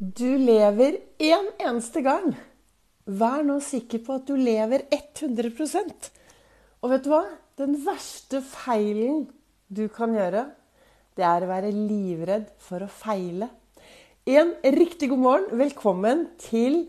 Du 0.00 0.38
lever 0.38 0.94
én 1.18 1.34
en 1.34 1.48
eneste 1.60 2.00
gang. 2.00 2.30
Vær 3.04 3.42
nå 3.44 3.58
sikker 3.60 4.00
på 4.00 4.14
at 4.16 4.30
du 4.30 4.32
lever 4.32 4.86
100% 4.96 6.06
Og 6.80 6.86
vet 6.88 7.04
du 7.04 7.10
hva? 7.12 7.26
Den 7.60 7.74
verste 7.84 8.40
feilen 8.40 9.26
du 9.68 9.82
kan 9.92 10.16
gjøre, 10.16 10.46
det 11.20 11.26
er 11.28 11.44
å 11.44 11.50
være 11.50 11.74
livredd 11.74 12.48
for 12.64 12.80
å 12.80 12.88
feile. 12.88 13.50
En 14.24 14.54
riktig 14.72 15.10
god 15.12 15.20
morgen. 15.20 15.60
Velkommen 15.60 16.24
til 16.40 16.86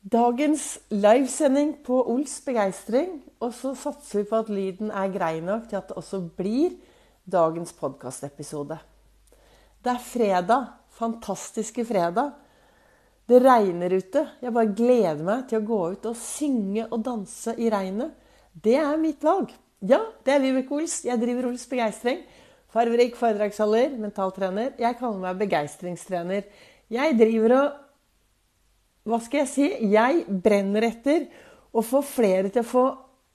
dagens 0.00 0.78
livesending 0.88 1.76
på 1.84 2.00
Ols 2.14 2.40
begeistring. 2.48 3.18
Og 3.44 3.52
så 3.60 3.76
satser 3.76 4.22
vi 4.22 4.30
på 4.32 4.40
at 4.40 4.48
lyden 4.48 4.88
er 4.88 5.12
grei 5.12 5.34
nok 5.44 5.68
til 5.68 5.82
at 5.82 5.92
det 5.92 6.00
også 6.00 6.24
blir 6.40 6.80
dagens 7.28 7.76
podkastepisode. 7.76 8.80
Det 9.84 9.98
er 9.98 10.06
fredag 10.16 10.77
fantastiske 10.98 11.84
fredag. 11.88 12.34
Det 13.28 13.40
regner 13.44 13.92
ute. 13.92 14.24
Jeg 14.40 14.54
bare 14.56 14.72
gleder 14.72 15.24
meg 15.24 15.46
til 15.50 15.60
å 15.60 15.66
gå 15.68 15.80
ut 15.94 16.06
og 16.08 16.18
synge 16.18 16.86
og 16.88 17.02
danse 17.04 17.54
i 17.60 17.68
regnet. 17.72 18.14
Det 18.52 18.78
er 18.80 19.00
mitt 19.00 19.24
valg. 19.24 19.52
Ja, 19.84 20.00
det 20.24 20.34
er 20.34 20.42
Vibeke 20.42 20.74
Ols. 20.74 21.02
Jeg 21.06 21.20
driver 21.20 21.50
Ols 21.50 21.66
Begeistring. 21.70 22.22
Farverik 22.72 23.14
foredragsholder, 23.16 23.94
mentaltrener. 24.00 24.72
Jeg 24.80 24.96
kaller 24.98 25.20
meg 25.22 25.42
begeistringstrener. 25.44 26.48
Jeg 26.92 27.18
driver 27.20 27.58
og 27.58 27.84
Hva 29.08 29.20
skal 29.24 29.40
jeg 29.40 29.48
si? 29.48 29.66
Jeg 29.88 30.24
brenner 30.28 30.84
etter 30.84 31.28
å 31.72 31.80
få 31.84 32.02
flere 32.04 32.50
til 32.52 32.60
å 32.60 32.68
få 32.68 32.82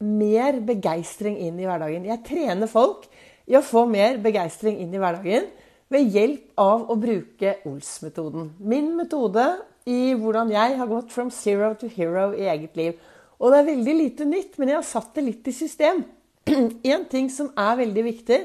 mer 0.05 0.59
begeistring 0.61 1.39
inn 1.41 1.57
i 1.57 1.65
hverdagen. 1.65 2.05
Jeg 2.05 2.21
trener 2.27 2.69
folk 2.69 3.07
i 3.49 3.55
å 3.57 3.63
få 3.65 3.87
mer 3.89 4.19
begeistring 4.21 4.77
inn 4.83 4.93
i 4.93 5.01
hverdagen 5.01 5.47
ved 5.93 6.09
hjelp 6.13 6.57
av 6.59 6.87
å 6.89 6.97
bruke 6.97 7.57
Ols-metoden. 7.69 8.49
Min 8.57 8.93
metode 8.97 9.45
i 9.89 10.13
hvordan 10.17 10.51
jeg 10.53 10.77
har 10.79 10.89
gått 10.89 11.11
from 11.13 11.29
zero 11.33 11.73
to 11.77 11.89
hero 11.91 12.31
i 12.33 12.47
eget 12.49 12.77
liv. 12.79 12.99
Og 13.39 13.51
det 13.51 13.59
er 13.59 13.69
veldig 13.71 13.95
lite 13.99 14.27
nytt, 14.27 14.57
men 14.57 14.71
jeg 14.71 14.79
har 14.79 14.87
satt 14.87 15.11
det 15.17 15.25
litt 15.27 15.49
i 15.49 15.55
system. 15.55 16.03
En 16.93 17.05
ting 17.11 17.29
som 17.31 17.51
er 17.59 17.79
veldig 17.83 18.05
viktig, 18.07 18.39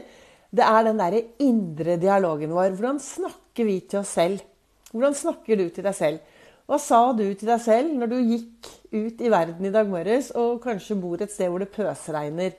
det 0.48 0.64
er 0.64 0.84
den 0.86 1.00
derre 1.00 1.22
indre 1.44 1.98
dialogen 2.00 2.55
vår. 2.56 2.74
Hvordan 2.77 3.00
snakker 3.02 3.68
vi 3.68 3.78
til 3.84 4.00
oss 4.02 4.14
selv? 4.18 4.42
Hvordan 4.92 5.16
snakker 5.16 5.60
du 5.60 5.68
til 5.68 5.84
deg 5.84 5.96
selv? 5.96 6.36
Hva 6.68 6.77
sa 6.80 7.00
du 7.16 7.24
til 7.33 7.48
deg 7.48 7.62
selv 7.64 7.94
når 7.96 8.10
du 8.10 8.18
gikk 8.18 8.68
ut 8.92 9.22
i 9.24 9.30
verden 9.33 9.68
i 9.68 9.72
dag 9.72 9.88
morges 9.88 10.30
og 10.36 10.60
kanskje 10.64 10.98
bor 11.00 11.20
et 11.20 11.33
sted 11.33 11.48
hvor 11.48 11.62
det 11.62 11.70
pøsregner? 11.72 12.56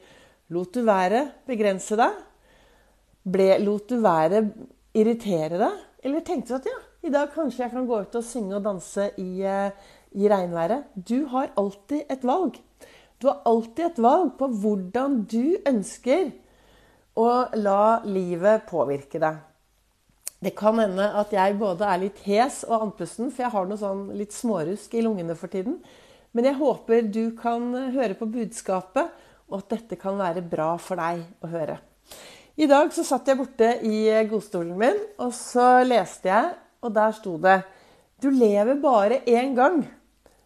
Lot 0.53 0.73
du 0.73 0.81
være 0.85 1.27
begrense 1.49 1.97
deg? 1.97 2.15
Ble, 3.29 3.51
lot 3.61 3.89
du 3.91 3.99
være 4.01 4.43
irritere 4.97 5.59
deg? 5.59 5.79
Eller 6.03 6.23
tenkte 6.25 6.53
du 6.53 6.59
at 6.59 6.69
ja, 6.69 6.77
i 7.05 7.11
dag 7.13 7.31
kanskje 7.33 7.65
jeg 7.65 7.73
kan 7.73 7.87
gå 7.87 8.01
ut 8.03 8.15
og 8.19 8.25
synge 8.25 8.57
og 8.57 8.65
danse 8.65 9.09
i, 9.19 9.43
eh, 9.43 9.71
i 10.15 10.29
regnværet? 10.31 10.91
Du 10.95 11.25
har 11.31 11.51
alltid 11.59 12.05
et 12.09 12.23
valg. 12.23 12.59
Du 13.19 13.27
har 13.27 13.41
alltid 13.45 13.85
et 13.85 13.99
valg 13.99 14.33
på 14.39 14.47
hvordan 14.61 15.23
du 15.27 15.59
ønsker 15.67 16.31
å 17.19 17.29
la 17.59 17.99
livet 18.07 18.67
påvirke 18.69 19.19
deg. 19.19 19.39
Det 20.39 20.53
kan 20.55 20.79
hende 20.79 21.03
at 21.19 21.33
jeg 21.35 21.57
både 21.59 21.83
er 21.83 21.99
litt 21.99 22.21
hes 22.23 22.61
og 22.63 22.85
andpusten, 22.85 23.27
for 23.27 23.43
jeg 23.43 23.51
har 23.51 23.67
noe 23.67 23.79
sånn 23.79 24.05
litt 24.15 24.31
smårusk 24.31 24.95
i 24.95 25.03
lungene 25.03 25.35
for 25.35 25.51
tiden. 25.51 25.81
Men 26.31 26.47
jeg 26.47 26.59
håper 26.61 27.09
du 27.11 27.25
kan 27.35 27.73
høre 27.91 28.15
på 28.15 28.29
budskapet, 28.31 29.11
og 29.49 29.63
at 29.63 29.73
dette 29.73 29.97
kan 29.99 30.15
være 30.15 30.45
bra 30.45 30.75
for 30.79 31.01
deg 31.01 31.25
å 31.43 31.51
høre. 31.51 31.79
I 32.59 32.67
dag 32.67 32.89
så 32.91 33.05
satt 33.07 33.29
jeg 33.29 33.39
borte 33.39 33.67
i 33.87 34.09
godstolen 34.27 34.75
min, 34.75 34.97
og 35.23 35.29
så 35.31 35.79
leste 35.87 36.27
jeg, 36.27 36.47
og 36.83 36.91
der 36.91 37.13
sto 37.15 37.37
det 37.39 37.61
Du 38.19 38.27
lever 38.35 38.75
bare 38.83 39.21
én 39.31 39.53
gang, 39.55 39.85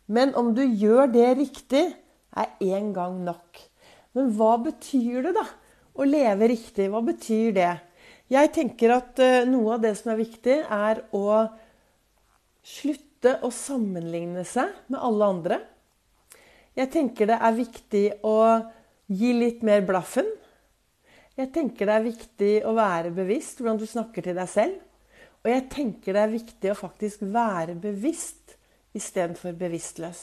men 0.06 0.36
om 0.38 0.52
du 0.54 0.62
gjør 0.62 1.10
det 1.10 1.32
riktig, 1.40 1.88
er 2.38 2.52
én 2.62 2.92
gang 2.94 3.16
nok. 3.26 3.58
Men 4.14 4.30
hva 4.38 4.60
betyr 4.62 5.26
det, 5.26 5.32
da? 5.40 5.46
Å 5.98 6.06
leve 6.06 6.52
riktig, 6.52 6.92
hva 6.94 7.02
betyr 7.02 7.50
det? 7.58 7.72
Jeg 8.30 8.54
tenker 8.54 8.94
at 8.94 9.18
eh, 9.22 9.50
noe 9.50 9.80
av 9.80 9.82
det 9.82 9.96
som 9.98 10.14
er 10.14 10.22
viktig, 10.22 10.60
er 10.70 11.02
å 11.18 11.48
slutte 12.62 13.40
å 13.42 13.50
sammenligne 13.50 14.46
seg 14.46 14.70
med 14.86 15.02
alle 15.02 15.34
andre. 15.34 15.60
Jeg 16.78 16.94
tenker 16.94 17.34
det 17.34 17.42
er 17.42 17.58
viktig 17.58 18.06
å 18.22 18.38
gi 19.10 19.34
litt 19.34 19.66
mer 19.66 19.82
blaffen 19.86 20.30
jeg 21.40 21.50
tenker 21.54 21.90
det 21.90 21.96
er 21.96 22.06
viktig 22.06 22.52
å 22.70 22.76
være 22.78 23.14
bevisst 23.16 23.62
hvordan 23.62 23.80
du 23.82 23.88
snakker 23.90 24.26
til 24.26 24.38
deg 24.38 24.50
selv. 24.52 24.82
Og 25.44 25.50
jeg 25.52 25.66
tenker 25.74 26.16
det 26.16 26.22
er 26.24 26.32
viktig 26.32 26.72
å 26.72 26.80
faktisk 26.80 27.24
være 27.34 27.76
bevisst 27.82 28.56
istedenfor 28.96 29.56
bevisstløs. 29.58 30.22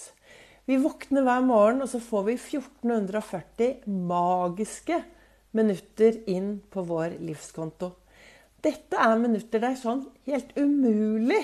Vi 0.70 0.78
våkner 0.78 1.24
hver 1.26 1.42
morgen, 1.42 1.82
og 1.82 1.90
så 1.90 1.98
får 1.98 2.28
vi 2.28 2.36
1440 2.38 3.88
magiske 4.06 5.00
minutter 5.58 6.20
inn 6.30 6.60
på 6.70 6.84
vår 6.86 7.18
livskonto. 7.26 7.90
Dette 8.62 9.00
er 9.00 9.16
minutter 9.18 9.58
det 9.58 9.72
er 9.72 9.80
sånn 9.80 10.04
helt 10.28 10.52
umulig 10.54 11.40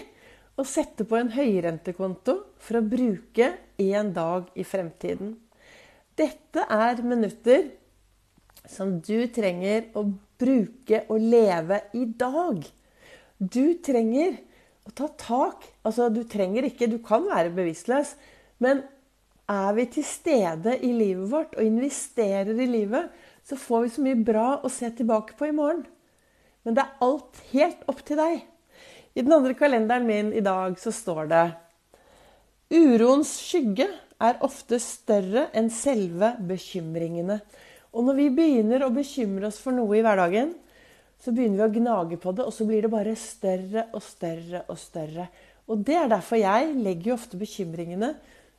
å 0.57 0.65
sette 0.69 1.05
på 1.09 1.19
en 1.19 1.33
høyrentekonto 1.35 2.37
for 2.63 2.79
å 2.79 2.87
bruke 2.87 3.51
en 3.83 4.13
dag 4.17 4.47
i 4.55 4.65
fremtiden. 4.69 5.35
Dette 6.17 6.65
er 6.73 7.03
minutter 7.05 7.67
som 8.71 8.99
du 9.01 9.27
trenger 9.33 9.91
å 9.97 10.05
bruke 10.41 11.05
og 11.13 11.23
leve 11.23 11.81
i 11.97 12.05
dag. 12.19 12.61
Du 13.39 13.77
trenger 13.85 14.37
å 14.87 14.93
ta 14.97 15.09
tak. 15.19 15.67
Altså, 15.87 16.09
du 16.11 16.23
trenger 16.29 16.69
ikke 16.69 16.91
Du 16.91 16.99
kan 17.05 17.27
være 17.29 17.55
bevisstløs, 17.55 18.15
men 18.63 18.83
er 19.47 19.75
vi 19.77 19.87
til 19.95 20.07
stede 20.07 20.75
i 20.83 20.91
livet 20.95 21.31
vårt 21.31 21.55
og 21.55 21.67
investerer 21.67 22.57
i 22.59 22.67
livet, 22.67 23.11
så 23.47 23.59
får 23.59 23.85
vi 23.85 23.93
så 23.95 24.03
mye 24.03 24.25
bra 24.27 24.47
å 24.59 24.71
se 24.73 24.89
tilbake 24.91 25.37
på 25.39 25.47
i 25.47 25.55
morgen. 25.55 25.85
Men 26.67 26.75
det 26.75 26.83
er 26.83 27.05
alt 27.07 27.43
helt 27.53 27.85
opp 27.87 28.03
til 28.07 28.19
deg. 28.19 28.41
I 29.15 29.23
den 29.23 29.33
andre 29.33 29.55
kalenderen 29.57 30.09
min 30.09 30.33
i 30.35 30.43
dag 30.45 30.75
så 30.83 30.91
står 30.93 31.31
det 31.31 31.45
Uroens 32.75 33.31
skygge 33.39 33.87
er 34.19 34.41
ofte 34.43 34.81
større 34.83 35.47
enn 35.55 35.71
selve 35.71 36.33
bekymringene. 36.49 37.39
Og 37.97 38.05
når 38.05 38.19
vi 38.19 38.29
begynner 38.37 38.85
å 38.85 38.93
bekymre 38.93 39.49
oss 39.49 39.59
for 39.63 39.73
noe 39.73 39.97
i 39.97 40.05
hverdagen, 40.05 40.53
så 41.23 41.33
begynner 41.33 41.63
vi 41.63 41.65
å 41.65 41.75
gnage 41.79 42.19
på 42.21 42.35
det, 42.37 42.45
og 42.45 42.53
så 42.53 42.67
blir 42.69 42.85
det 42.85 42.93
bare 42.93 43.15
større 43.17 43.87
og 43.97 44.03
større 44.05 44.67
og 44.69 44.77
større. 44.81 45.31
Og 45.67 45.81
det 45.87 45.97
er 45.99 46.11
derfor 46.13 46.39
jeg 46.39 46.75
legger 46.77 47.11
jo 47.11 47.17
ofte 47.17 47.41
bekymringene 47.41 48.13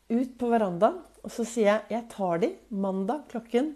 ut 0.09 0.34
på 0.40 0.50
verandaen. 0.50 0.98
Og 1.22 1.34
så 1.34 1.46
sier 1.46 1.70
jeg 1.70 1.98
jeg 1.98 2.08
tar 2.16 2.42
de 2.42 2.50
mandag 2.74 3.28
klokken 3.31 3.75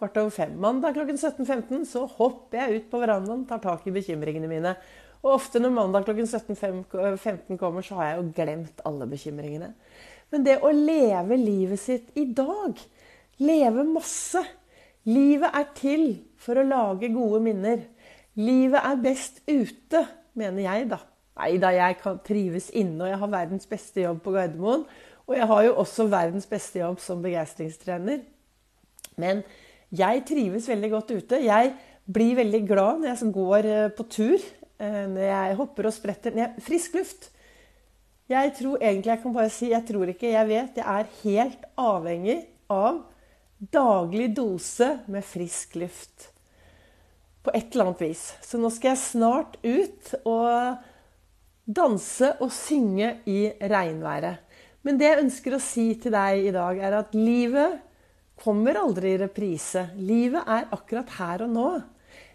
kvart 0.00 0.18
over 0.18 0.32
fem. 0.34 0.54
Mandag 0.60 0.96
klokken 0.96 1.20
17.15 1.20 1.84
så 1.88 2.06
hopper 2.18 2.62
jeg 2.62 2.80
ut 2.80 2.90
på 2.90 3.00
verandaen, 3.02 3.46
tar 3.48 3.60
tak 3.62 3.86
i 3.86 3.94
bekymringene 3.94 4.50
mine. 4.50 4.74
Og 5.20 5.34
ofte 5.36 5.60
når 5.60 5.74
mandag 5.76 6.06
klokken 6.08 6.26
17.15 6.26 7.60
kommer, 7.60 7.84
så 7.84 7.98
har 7.98 8.08
jeg 8.08 8.18
jo 8.18 8.30
glemt 8.38 8.80
alle 8.88 9.08
bekymringene. 9.10 9.74
Men 10.32 10.46
det 10.46 10.60
å 10.64 10.70
leve 10.72 11.36
livet 11.36 11.82
sitt 11.82 12.16
i 12.18 12.24
dag 12.24 12.80
Leve 13.40 13.84
masse. 13.88 14.42
Livet 15.08 15.54
er 15.56 15.68
til 15.76 16.04
for 16.40 16.60
å 16.60 16.66
lage 16.66 17.08
gode 17.12 17.40
minner. 17.44 17.86
Livet 18.38 18.80
er 18.84 19.00
best 19.00 19.40
ute, 19.48 20.04
mener 20.38 20.64
jeg, 20.66 20.90
da. 20.92 21.00
Nei 21.40 21.54
da, 21.60 21.70
jeg 21.72 21.96
kan 22.02 22.18
trives 22.24 22.68
inne, 22.76 23.06
og 23.06 23.08
jeg 23.08 23.20
har 23.22 23.32
verdens 23.32 23.68
beste 23.70 24.04
jobb 24.04 24.20
på 24.24 24.34
Gardermoen. 24.34 24.84
Og 25.24 25.36
jeg 25.38 25.46
har 25.46 25.64
jo 25.64 25.74
også 25.80 26.08
verdens 26.10 26.48
beste 26.50 26.82
jobb 26.82 27.00
som 27.00 27.22
begeistringstrener. 27.24 28.24
Men 29.20 29.44
jeg 29.94 30.24
trives 30.28 30.68
veldig 30.68 30.90
godt 30.92 31.12
ute. 31.14 31.40
Jeg 31.44 31.72
blir 32.10 32.36
veldig 32.38 32.62
glad 32.66 33.02
når 33.02 33.12
jeg 33.12 33.34
går 33.34 33.68
eh, 33.70 33.92
på 33.94 34.06
tur. 34.10 34.48
Eh, 34.80 35.04
når 35.12 35.28
jeg 35.28 35.60
hopper 35.60 35.88
og 35.88 35.94
spretter. 35.94 36.34
Når 36.36 36.58
frisk 36.66 36.98
luft. 36.98 37.30
Jeg 38.30 38.52
tror 38.58 38.82
egentlig 38.82 39.14
jeg 39.14 39.22
kan 39.22 39.34
bare 39.34 39.50
si 39.54 39.70
jeg 39.70 39.86
tror 39.86 40.12
ikke, 40.12 40.34
jeg 40.34 40.48
vet. 40.50 40.82
Jeg 40.82 40.86
er 40.86 41.14
helt 41.22 41.64
avhengig 41.78 42.38
av 42.70 43.00
daglig 43.60 44.30
dose 44.36 44.98
med 45.12 45.24
frisk 45.24 45.76
luft. 45.80 46.30
På 47.44 47.52
et 47.56 47.72
eller 47.72 47.90
annet 47.90 48.04
vis. 48.04 48.24
Så 48.44 48.60
nå 48.60 48.70
skal 48.72 48.94
jeg 48.94 49.02
snart 49.04 49.56
ut 49.64 50.14
og 50.24 50.80
danse 51.64 52.32
og 52.40 52.50
synge 52.52 53.14
i 53.30 53.46
regnværet. 53.60 54.40
Men 54.84 54.96
det 55.00 55.10
jeg 55.10 55.22
ønsker 55.26 55.54
å 55.56 55.62
si 55.62 55.86
til 56.00 56.14
deg 56.14 56.48
i 56.48 56.52
dag, 56.54 56.78
er 56.80 56.96
at 57.02 57.16
livet 57.16 57.80
kommer 58.40 58.78
aldri 58.80 59.14
i 59.14 59.20
reprise. 59.20 59.90
Livet 60.00 60.48
er 60.48 60.70
akkurat 60.72 61.12
her 61.18 61.44
og 61.44 61.52
nå. 61.52 61.70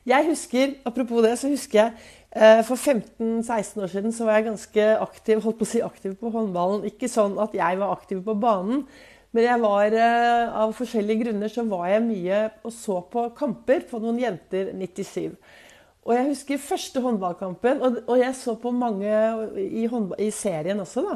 Jeg 0.05 0.27
husker, 0.27 0.75
Apropos 0.85 1.25
det, 1.25 1.33
så 1.41 1.49
husker 1.49 1.79
jeg 1.79 1.93
eh, 2.29 2.61
for 2.67 2.77
15-16 2.77 3.81
år 3.81 3.89
siden 3.89 4.13
så 4.13 4.27
var 4.27 4.37
jeg 4.37 4.51
ganske 4.51 4.85
aktiv 5.01 5.41
holdt 5.41 5.57
på 5.57 5.65
å 5.65 5.71
si 5.71 5.81
aktiv 5.81 6.13
på 6.19 6.29
håndballen. 6.33 6.85
Ikke 6.85 7.09
sånn 7.09 7.39
at 7.41 7.57
jeg 7.57 7.81
var 7.81 7.95
aktiv 7.95 8.21
på 8.25 8.37
banen, 8.37 8.85
men 9.35 9.43
jeg 9.43 9.59
var, 9.59 9.91
eh, 9.91 10.57
av 10.63 10.71
forskjellige 10.77 11.25
grunner 11.25 11.51
så 11.51 11.65
var 11.67 11.89
jeg 11.91 12.03
mye 12.05 12.41
og 12.63 12.71
så 12.71 13.01
på 13.11 13.27
kamper 13.35 13.83
på 13.89 13.99
noen 13.99 14.21
jenter 14.21 14.69
97. 14.71 15.33
Og 16.05 16.13
jeg 16.13 16.27
husker 16.29 16.61
første 16.61 17.01
håndballkampen, 17.01 17.81
og, 17.83 18.13
jeg 18.21 18.35
så 18.37 18.53
på 18.61 18.71
mange 18.71 19.09
i, 19.59 19.83
i, 19.83 20.29
serien 20.31 20.79
også, 20.79 21.03
da. 21.03 21.15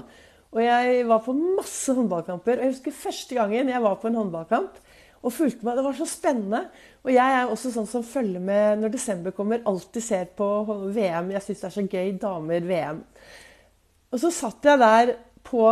Og 0.50 0.64
jeg 0.66 1.04
var 1.08 1.22
på 1.24 1.36
masse 1.38 1.94
håndballkamper. 1.94 2.58
Og 2.58 2.66
jeg 2.66 2.74
husker 2.74 2.96
første 2.98 3.38
gangen 3.38 3.70
jeg 3.70 3.84
var 3.86 4.00
på 4.02 4.10
en 4.10 4.18
håndballkamp 4.18 4.80
og 5.22 5.36
fulgte 5.36 5.68
med. 5.68 5.78
Det 5.78 5.86
var 5.86 6.00
så 6.00 6.08
spennende. 6.10 6.64
Og 7.06 7.14
jeg 7.14 7.36
er 7.36 7.54
også 7.54 7.72
sånn 7.76 7.88
som 7.88 8.04
følger 8.08 8.42
med 8.42 8.82
når 8.82 8.96
desember 8.96 9.36
kommer. 9.38 9.62
Alltid 9.70 10.04
ser 10.04 10.26
på 10.36 10.48
VM. 10.90 11.30
Jeg 11.36 11.46
syns 11.46 11.62
det 11.62 11.70
er 11.70 11.76
så 11.78 11.86
gøy. 11.86 12.12
Damer-VM. 12.26 13.04
Og 14.10 14.24
så 14.24 14.34
satt 14.34 14.66
jeg 14.66 14.82
der 14.82 15.14
på, 15.46 15.64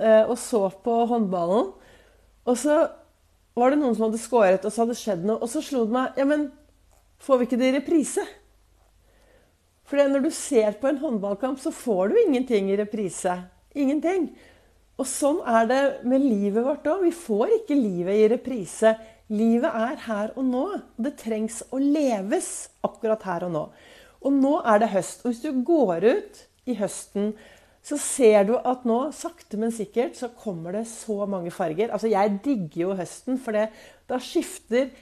eh, 0.00 0.24
og 0.24 0.38
så 0.40 0.64
på 0.82 0.96
håndballen. 1.12 1.74
Og 2.48 2.58
så 2.58 2.76
var 3.58 3.72
det 3.72 3.80
noen 3.80 3.96
som 3.96 4.08
hadde 4.08 4.20
skåret, 4.22 4.64
og 4.64 4.72
så 4.72 4.82
hadde 4.82 4.94
det 4.94 5.02
skjedd 5.02 5.26
noe. 5.28 5.40
Og 5.42 5.50
så 5.52 5.62
slo 5.64 5.84
det 5.86 5.96
meg 5.96 6.20
Ja, 6.20 6.28
men 6.28 6.48
får 7.22 7.40
vi 7.40 7.48
ikke 7.48 7.60
det 7.60 7.70
i 7.70 7.76
reprise? 7.76 8.24
For 9.88 10.00
når 10.08 10.24
du 10.24 10.30
ser 10.32 10.78
på 10.80 10.88
en 10.88 11.02
håndballkamp, 11.02 11.60
så 11.60 11.72
får 11.74 12.12
du 12.12 12.20
ingenting 12.22 12.70
i 12.72 12.78
reprise. 12.80 13.34
Ingenting. 13.76 14.30
Og 15.00 15.08
sånn 15.08 15.40
er 15.48 15.66
det 15.68 15.82
med 16.08 16.22
livet 16.24 16.64
vårt 16.64 16.86
òg. 16.88 17.02
Vi 17.04 17.12
får 17.16 17.58
ikke 17.58 17.76
livet 17.76 18.20
i 18.22 18.28
reprise. 18.32 18.94
Livet 19.32 19.68
er 19.68 19.98
her 20.06 20.32
og 20.36 20.46
nå. 20.48 20.64
Det 20.96 21.14
trengs 21.20 21.62
å 21.72 21.80
leves 21.80 22.48
akkurat 22.84 23.24
her 23.28 23.48
og 23.48 23.54
nå. 23.54 23.64
Og 24.22 24.36
nå 24.36 24.54
er 24.68 24.82
det 24.82 24.92
høst. 24.92 25.24
Og 25.24 25.32
hvis 25.32 25.42
du 25.44 25.64
går 25.66 26.06
ut 26.08 26.42
i 26.68 26.76
høsten 26.78 27.32
så 27.82 27.98
ser 27.98 28.44
du 28.46 28.52
at 28.58 28.84
nå, 28.86 28.98
sakte, 29.16 29.58
men 29.58 29.72
sikkert, 29.74 30.14
så 30.14 30.28
kommer 30.38 30.76
det 30.78 30.84
så 30.90 31.24
mange 31.26 31.50
farger. 31.54 31.90
Altså, 31.90 32.10
jeg 32.12 32.36
digger 32.44 32.84
jo 32.84 32.98
høsten, 32.98 33.40
for 33.42 33.58
det, 33.58 33.68
da 34.10 34.20
skifter 34.22 34.92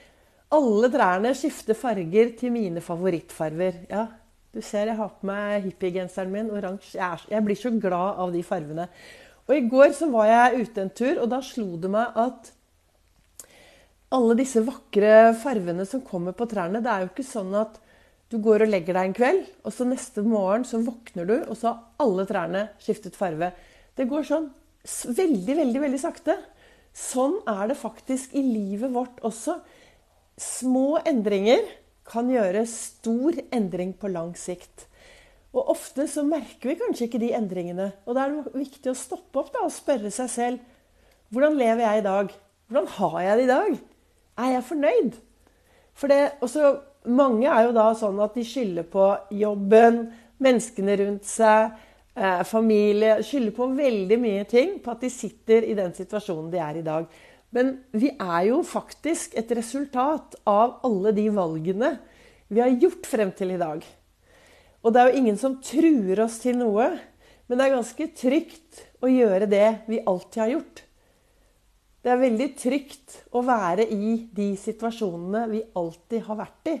alle 0.51 0.89
trærne 0.91 1.31
skifter 1.37 1.77
farger 1.77 2.33
til 2.39 2.51
mine 2.55 2.81
favorittfarger. 2.83 3.83
Ja, 3.91 4.07
du 4.51 4.59
ser 4.65 4.89
jeg 4.89 4.97
har 4.97 5.11
på 5.13 5.29
meg 5.29 5.67
hippiegenseren 5.67 6.33
min, 6.33 6.49
oransje. 6.51 6.97
Jeg, 6.97 7.27
jeg, 7.31 7.45
blir 7.45 7.59
så 7.59 7.71
glad 7.77 8.17
av 8.25 8.33
de 8.33 8.41
fargene. 8.43 8.87
Og 9.47 9.53
i 9.55 9.67
går 9.71 9.93
så 9.95 10.09
var 10.11 10.27
jeg 10.27 10.65
ute 10.65 10.83
en 10.83 10.91
tur, 10.95 11.21
og 11.21 11.29
da 11.31 11.39
slo 11.45 11.77
det 11.79 11.91
meg 11.93 12.17
at 12.19 12.51
alle 14.11 14.35
disse 14.41 14.59
vakre 14.67 15.31
fargene 15.39 15.85
som 15.87 16.03
kommer 16.03 16.35
på 16.35 16.49
trærne, 16.51 16.81
det 16.83 16.91
er 16.91 17.05
jo 17.05 17.13
ikke 17.13 17.29
sånn 17.29 17.53
at 17.61 17.77
du 18.31 18.37
går 18.39 18.63
og 18.63 18.71
legger 18.71 18.95
deg 18.95 19.09
en 19.09 19.15
kveld, 19.17 19.41
og 19.67 19.73
så 19.75 19.85
neste 19.87 20.23
morgen 20.23 20.63
så 20.67 20.79
våkner 20.85 21.27
du, 21.27 21.35
og 21.43 21.57
så 21.59 21.73
har 21.73 22.05
alle 22.05 22.23
trærne 22.29 22.63
skiftet 22.79 23.17
farve. 23.19 23.51
Det 23.97 24.07
går 24.07 24.27
sånn 24.27 24.47
veldig, 25.17 25.55
veldig, 25.57 25.81
veldig 25.83 25.99
sakte. 25.99 26.37
Sånn 26.95 27.37
er 27.49 27.67
det 27.71 27.79
faktisk 27.79 28.33
i 28.35 28.43
livet 28.45 28.93
vårt 28.93 29.19
også. 29.27 29.57
Små 30.39 31.01
endringer 31.07 31.63
kan 32.07 32.31
gjøre 32.31 32.63
stor 32.67 33.35
endring 33.51 33.91
på 33.99 34.11
lang 34.11 34.31
sikt. 34.39 34.87
Og 35.51 35.73
ofte 35.73 36.07
så 36.07 36.23
merker 36.23 36.71
vi 36.71 36.77
kanskje 36.79 37.09
ikke 37.09 37.21
de 37.21 37.33
endringene. 37.35 37.89
Og 38.07 38.15
da 38.15 38.25
er 38.25 38.37
det 38.37 38.55
viktig 38.55 38.93
å 38.93 38.97
stoppe 38.97 39.43
opp 39.43 39.51
da, 39.51 39.65
og 39.67 39.75
spørre 39.75 40.11
seg 40.13 40.31
selv 40.31 40.69
hvordan 41.31 41.55
lever 41.59 41.83
jeg 41.85 41.99
i 41.99 42.07
dag? 42.07 42.31
Hvordan 42.67 42.87
har 42.97 43.19
jeg 43.23 43.37
det 43.37 43.43
i 43.43 43.51
dag? 43.51 43.75
Er 44.41 44.49
jeg 44.55 44.67
fornøyd? 44.67 45.19
For 45.95 46.11
det, 46.11 46.19
også 46.43 46.71
mange 47.09 47.49
er 47.49 47.65
jo 47.67 47.73
da 47.75 47.87
sånn 47.97 48.19
at 48.21 48.35
de 48.37 48.43
skylder 48.45 48.85
på 48.91 49.07
jobben, 49.33 50.03
menneskene 50.41 50.97
rundt 51.01 51.27
seg, 51.29 51.73
eh, 52.15 52.43
familie 52.43 53.19
Skylder 53.23 53.55
på 53.55 53.67
veldig 53.77 54.17
mye 54.21 54.45
ting 54.49 54.79
på 54.79 54.91
at 54.91 55.01
de 55.01 55.09
sitter 55.09 55.65
i 55.65 55.77
den 55.77 55.93
situasjonen 55.93 56.51
de 56.51 56.57
er 56.61 56.77
i 56.77 56.85
dag. 56.85 57.07
Men 57.51 57.73
vi 57.91 58.13
er 58.15 58.45
jo 58.47 58.61
faktisk 58.63 59.35
et 59.37 59.49
resultat 59.51 60.37
av 60.47 60.79
alle 60.87 61.11
de 61.11 61.27
valgene 61.29 61.97
vi 62.51 62.61
har 62.61 62.71
gjort 62.79 63.07
frem 63.07 63.31
til 63.35 63.51
i 63.51 63.59
dag. 63.59 63.83
Og 64.81 64.93
det 64.93 65.01
er 65.01 65.11
jo 65.11 65.19
ingen 65.21 65.37
som 65.37 65.59
truer 65.63 66.23
oss 66.23 66.39
til 66.41 66.57
noe, 66.57 66.87
men 67.47 67.57
det 67.57 67.65
er 67.65 67.75
ganske 67.75 68.07
trygt 68.17 68.85
å 69.03 69.11
gjøre 69.11 69.49
det 69.51 69.67
vi 69.87 70.01
alltid 70.07 70.41
har 70.41 70.53
gjort. 70.55 70.83
Det 72.01 72.09
er 72.09 72.21
veldig 72.23 72.47
trygt 72.57 73.17
å 73.37 73.43
være 73.45 73.85
i 73.93 74.15
de 74.33 74.47
situasjonene 74.57 75.43
vi 75.51 75.61
alltid 75.77 76.23
har 76.25 76.39
vært 76.39 76.71
i. 76.71 76.77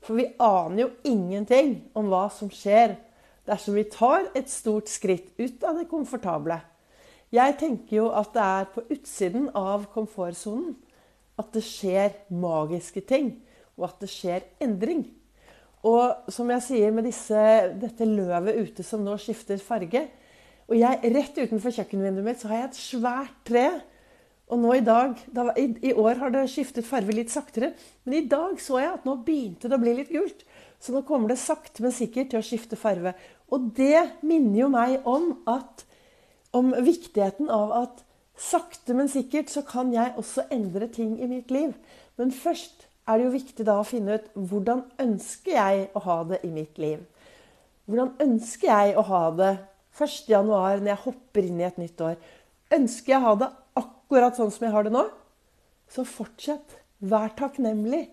For 0.00 0.16
vi 0.16 0.30
aner 0.40 0.84
jo 0.84 0.90
ingenting 1.04 1.76
om 1.96 2.08
hva 2.10 2.26
som 2.32 2.50
skjer 2.52 2.96
dersom 3.48 3.76
vi 3.76 3.86
tar 3.92 4.30
et 4.36 4.50
stort 4.50 4.88
skritt 4.88 5.32
ut 5.40 5.64
av 5.66 5.80
det 5.80 5.88
komfortable. 5.90 6.60
Jeg 7.30 7.56
tenker 7.60 7.96
jo 8.00 8.08
at 8.16 8.32
det 8.34 8.44
er 8.44 8.70
på 8.74 8.84
utsiden 8.90 9.50
av 9.54 9.86
komfortsonen 9.92 10.74
at 11.40 11.52
det 11.54 11.62
skjer 11.64 12.16
magiske 12.32 13.02
ting, 13.06 13.32
og 13.78 13.86
at 13.88 14.02
det 14.02 14.10
skjer 14.12 14.46
endring. 14.60 15.04
Og 15.86 16.32
som 16.32 16.50
jeg 16.52 16.66
sier 16.66 16.92
med 16.92 17.06
disse, 17.08 17.44
dette 17.80 18.08
løvet 18.08 18.58
ute 18.60 18.84
som 18.84 19.04
nå 19.04 19.14
skifter 19.20 19.62
farge 19.62 20.08
og 20.70 20.76
jeg, 20.78 21.12
Rett 21.16 21.38
utenfor 21.40 21.74
kjøkkenvinduet 21.74 22.26
mitt 22.26 22.42
så 22.42 22.50
har 22.52 22.60
jeg 22.60 22.68
et 22.68 22.76
svært 22.78 23.38
tre 23.48 23.64
og 24.50 24.58
nå 24.58 24.74
i 24.74 24.82
dag 24.84 25.14
da, 25.30 25.46
i, 25.58 25.68
i, 25.86 25.92
år 25.94 26.18
har 26.18 26.32
det 26.34 26.48
skiftet 26.50 26.86
farve 26.86 27.14
litt 27.14 27.30
saktere. 27.30 27.72
Men 28.04 28.18
i 28.18 28.26
dag 28.30 28.58
så 28.62 28.80
jeg 28.82 28.96
at 28.96 29.06
nå 29.06 29.14
begynte 29.24 29.70
det 29.70 29.78
å 29.78 29.82
bli 29.82 29.94
litt 30.00 30.10
gult. 30.10 30.42
Så 30.82 30.94
nå 30.94 31.04
kommer 31.06 31.30
det 31.30 31.38
sakte, 31.38 31.84
men 31.84 31.94
sikkert 31.94 32.32
til 32.32 32.40
å 32.40 32.44
skifte 32.44 32.78
farve. 32.80 33.14
Og 33.52 33.70
det 33.76 34.22
minner 34.26 34.62
jo 34.64 34.70
meg 34.72 35.06
om, 35.08 35.32
at, 35.50 35.84
om 36.56 36.72
viktigheten 36.74 37.50
av 37.52 37.74
at 37.78 38.02
sakte, 38.40 38.96
men 38.96 39.10
sikkert 39.12 39.52
så 39.52 39.62
kan 39.66 39.92
jeg 39.94 40.16
også 40.18 40.48
endre 40.50 40.88
ting 40.90 41.18
i 41.20 41.28
mitt 41.30 41.52
liv. 41.52 41.74
Men 42.18 42.32
først 42.34 42.88
er 43.06 43.18
det 43.18 43.26
jo 43.26 43.34
viktig 43.34 43.66
da 43.68 43.78
å 43.80 43.86
finne 43.86 44.18
ut 44.18 44.28
hvordan 44.34 44.84
ønsker 45.02 45.56
jeg 45.56 45.88
å 45.94 46.04
ha 46.06 46.20
det 46.32 46.42
i 46.46 46.52
mitt 46.54 46.78
liv. 46.80 47.02
Hvordan 47.90 48.14
ønsker 48.22 48.70
jeg 48.70 48.96
å 48.98 49.04
ha 49.08 49.24
det 49.34 49.54
1.1. 49.98 50.46
når 50.46 50.86
jeg 50.88 51.02
hopper 51.04 51.46
inn 51.46 51.60
i 51.60 51.66
et 51.66 51.80
nytt 51.80 52.00
år? 52.06 52.16
Ønsker 52.72 53.12
jeg 53.12 53.20
å 53.20 53.26
ha 53.26 53.38
det 53.40 53.50
akkurat 54.10 54.34
sånn 54.34 54.50
som 54.50 54.64
jeg 54.66 54.74
har 54.74 54.86
det 54.86 54.90
nå, 54.90 55.04
så 55.90 56.02
fortsett. 56.02 56.80
Vær 56.98 57.30
takknemlig. 57.38 58.08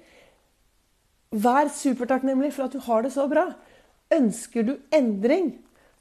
Vær 1.33 1.71
supertakknemlig 1.73 2.51
for 2.53 2.67
at 2.67 2.75
du 2.77 2.83
har 2.85 3.01
det 3.03 3.11
så 3.15 3.25
bra. 3.27 3.49
Ønsker 4.13 4.63
du 4.63 4.75
endring, 4.93 5.55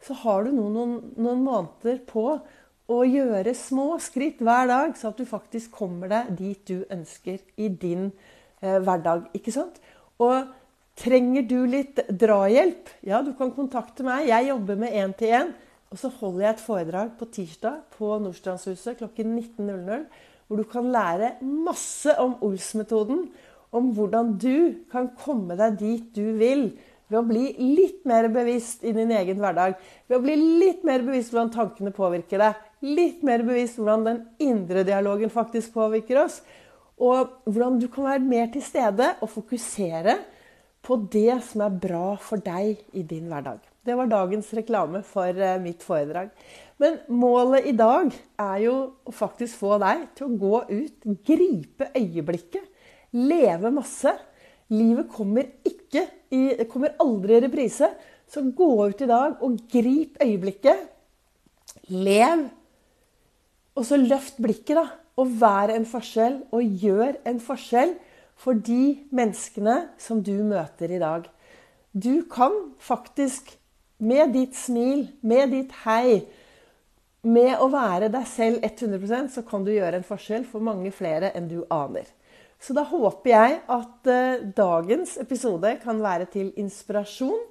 så 0.04 0.14
har 0.20 0.44
du 0.44 0.52
nå 0.52 0.68
noen, 0.70 0.92
noen 1.16 1.40
måneder 1.42 2.02
på 2.06 2.28
å 2.86 2.98
gjøre 3.08 3.56
små 3.56 3.96
skritt 4.04 4.44
hver 4.44 4.68
dag, 4.68 4.92
så 4.94 5.10
at 5.10 5.18
du 5.18 5.24
faktisk 5.26 5.72
kommer 5.80 6.12
deg 6.12 6.36
dit 6.38 6.60
du 6.68 6.84
ønsker 6.92 7.40
i 7.56 7.72
din 7.72 8.10
eh, 8.60 8.76
hverdag. 8.76 9.30
Ikke 9.34 9.56
sant? 9.56 9.80
Og 10.22 10.52
trenger 11.00 11.48
du 11.48 11.58
litt 11.72 12.04
drahjelp, 12.06 12.92
ja, 13.08 13.24
du 13.24 13.32
kan 13.40 13.50
kontakte 13.56 14.04
meg. 14.06 14.28
Jeg 14.28 14.52
jobber 14.52 14.84
med 14.84 14.92
én-til-én. 14.92 15.56
Og 15.92 16.00
så 16.00 16.10
holder 16.18 16.42
jeg 16.42 16.54
et 16.54 16.64
foredrag 16.64 17.12
på 17.18 17.28
tirsdag 17.30 17.84
på 17.94 18.16
Nordstrandshuset 18.22 18.98
klokken 18.98 19.36
19.00. 19.38 20.06
Hvor 20.46 20.60
du 20.60 20.66
kan 20.70 20.90
lære 20.94 21.36
masse 21.42 22.14
om 22.22 22.36
Ols-metoden. 22.46 23.28
Om 23.74 23.92
hvordan 23.94 24.34
du 24.38 24.86
kan 24.92 25.10
komme 25.18 25.56
deg 25.58 25.78
dit 25.80 26.10
du 26.16 26.36
vil. 26.40 26.68
Ved 27.06 27.20
å 27.20 27.26
bli 27.26 27.44
litt 27.62 28.02
mer 28.08 28.26
bevisst 28.34 28.82
i 28.86 28.94
din 28.94 29.12
egen 29.14 29.38
hverdag. 29.42 29.76
Ved 30.10 30.18
å 30.18 30.24
bli 30.24 30.34
litt 30.62 30.86
mer 30.86 31.04
bevisst 31.06 31.34
hvordan 31.34 31.52
tankene 31.54 31.94
påvirker 31.94 32.42
deg. 32.42 32.64
Litt 32.86 33.22
mer 33.26 33.46
bevisst 33.46 33.78
hvordan 33.78 34.06
den 34.06 34.22
indre 34.42 34.82
dialogen 34.86 35.30
faktisk 35.30 35.74
påvirker 35.78 36.24
oss. 36.24 36.40
Og 36.98 37.30
hvordan 37.46 37.78
du 37.78 37.86
kan 37.92 38.08
være 38.08 38.26
mer 38.26 38.50
til 38.50 38.64
stede 38.64 39.12
og 39.20 39.30
fokusere 39.30 40.18
på 40.86 40.98
det 41.12 41.38
som 41.46 41.66
er 41.66 41.80
bra 41.86 42.10
for 42.22 42.42
deg 42.42 42.82
i 42.94 43.06
din 43.06 43.30
hverdag. 43.30 43.75
Det 43.86 43.94
var 43.94 44.08
dagens 44.10 44.48
reklame 44.56 44.98
for 45.06 45.30
eh, 45.30 45.60
mitt 45.62 45.84
foredrag. 45.86 46.32
Men 46.82 46.98
målet 47.06 47.68
i 47.70 47.74
dag 47.76 48.10
er 48.42 48.56
jo 48.64 48.74
å 49.06 49.12
faktisk 49.14 49.60
få 49.60 49.76
deg 49.78 50.08
til 50.18 50.26
å 50.26 50.38
gå 50.40 50.56
ut, 50.72 51.04
gripe 51.26 51.86
øyeblikket, 51.94 52.64
leve 53.14 53.70
masse. 53.72 54.10
Livet 54.74 55.06
kommer 55.12 55.46
ikke 55.62 56.02
i, 56.34 56.42
kommer 56.66 56.96
aldri 57.02 57.36
i 57.36 57.44
reprise. 57.46 57.92
Så 58.26 58.42
gå 58.58 58.70
ut 58.90 59.04
i 59.04 59.08
dag 59.08 59.38
og 59.46 59.60
grip 59.70 60.18
øyeblikket. 60.24 60.82
Lev. 61.94 62.48
Og 63.78 63.86
så 63.86 64.00
løft 64.00 64.40
blikket, 64.42 64.80
da. 64.80 64.88
Og 65.16 65.30
vær 65.38 65.70
en 65.72 65.86
forskjell, 65.88 66.40
og 66.52 66.74
gjør 66.82 67.20
en 67.30 67.38
forskjell 67.40 67.94
for 68.36 68.58
de 68.58 68.98
menneskene 69.14 69.78
som 70.02 70.18
du 70.20 70.34
møter 70.44 70.90
i 70.92 71.00
dag. 71.00 71.30
Du 71.94 72.26
kan 72.28 72.52
faktisk 72.82 73.54
med 73.98 74.32
ditt 74.34 74.56
smil, 74.56 75.06
med 75.20 75.52
ditt 75.54 75.72
hei, 75.84 76.20
med 77.26 77.56
å 77.58 77.66
være 77.72 78.10
deg 78.12 78.26
selv 78.30 78.62
100% 78.64 79.32
så 79.34 79.42
kan 79.46 79.64
du 79.66 79.72
gjøre 79.74 79.98
en 79.98 80.06
forskjell 80.06 80.44
for 80.46 80.62
mange 80.62 80.92
flere 80.94 81.32
enn 81.34 81.48
du 81.50 81.58
aner. 81.74 82.06
Så 82.62 82.74
da 82.76 82.86
håper 82.88 83.30
jeg 83.32 83.58
at 83.68 84.08
uh, 84.08 84.44
dagens 84.56 85.16
episode 85.20 85.74
kan 85.82 86.00
være 86.02 86.28
til 86.32 86.52
inspirasjon. 86.60 87.42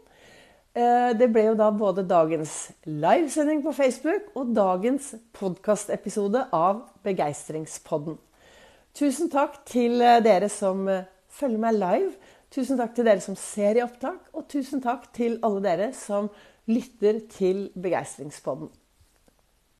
Uh, 0.76 1.12
det 1.18 1.28
ble 1.32 1.50
jo 1.50 1.58
da 1.60 1.70
både 1.76 2.06
dagens 2.08 2.56
livesending 2.88 3.62
på 3.66 3.76
Facebook 3.76 4.32
og 4.36 4.56
dagens 4.56 5.14
podkastepisode 5.38 6.48
av 6.56 6.86
Begeistringspodden. 7.06 8.18
Tusen 8.96 9.30
takk 9.32 9.60
til 9.68 10.00
uh, 10.02 10.18
dere 10.24 10.50
som 10.50 10.88
følger 11.36 11.62
meg 11.62 11.78
live. 11.78 12.34
Tusen 12.56 12.80
takk 12.80 12.94
til 12.96 13.04
dere 13.04 13.20
som 13.20 13.36
ser 13.36 13.76
i 13.76 13.84
opptak, 13.84 14.30
og 14.32 14.46
tusen 14.48 14.80
takk 14.84 15.10
til 15.16 15.34
alle 15.44 15.60
dere 15.66 15.90
som 15.92 16.30
lytter 16.72 17.26
til 17.28 17.66
Begeistringspodden. 17.76 18.70